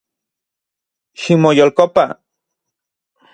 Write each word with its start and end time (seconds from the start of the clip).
Ximoyolkopa 1.19 2.05